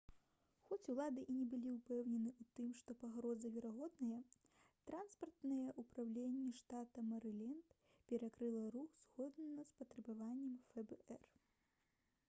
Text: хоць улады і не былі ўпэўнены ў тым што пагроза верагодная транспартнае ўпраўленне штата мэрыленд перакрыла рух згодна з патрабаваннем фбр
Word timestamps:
хоць 0.67 0.85
улады 0.91 1.23
і 1.33 1.33
не 1.39 1.43
былі 1.49 1.73
ўпэўнены 1.73 2.31
ў 2.41 2.43
тым 2.59 2.71
што 2.79 2.95
пагроза 3.03 3.51
верагодная 3.57 4.17
транспартнае 4.87 5.69
ўпраўленне 5.83 6.49
штата 6.61 7.05
мэрыленд 7.11 7.77
перакрыла 8.13 8.67
рух 8.79 8.99
згодна 9.13 9.69
з 9.75 9.79
патрабаваннем 9.85 10.59
фбр 10.67 11.33